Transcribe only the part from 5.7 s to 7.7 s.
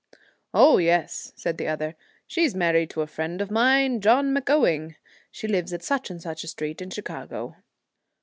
at such and such a street in Chicago.'